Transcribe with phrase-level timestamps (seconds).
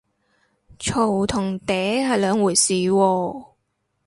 [0.79, 1.67] 嘈同嗲
[2.07, 3.45] 係兩回事喎